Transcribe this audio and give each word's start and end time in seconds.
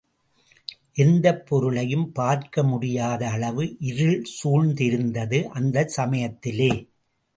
எந்தப் 0.95 1.45
பொருளையும் 1.45 2.11
பார்க்க 2.11 2.63
முடியாத 2.63 3.29
அளவு 3.29 3.77
இருள் 3.81 4.19
சூழ்ந்திருந்தது 4.33 5.43
அந்தச் 5.51 5.93
சமயத்திலே. 5.97 6.71